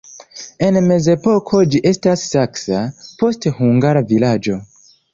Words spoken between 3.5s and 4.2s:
hungara